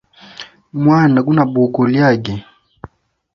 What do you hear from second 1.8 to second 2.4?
lyage.